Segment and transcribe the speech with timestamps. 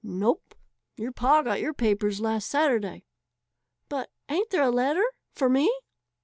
[0.03, 0.55] "Nope;
[0.97, 3.05] your pa got your papers last Saturday."
[3.87, 5.69] "But ain't there a letter for me?"